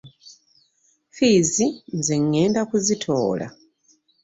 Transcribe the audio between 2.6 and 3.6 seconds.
kuzitoola.